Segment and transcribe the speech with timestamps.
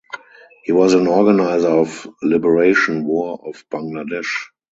[0.63, 4.47] He was an organizer of Liberation War of Bangladesh.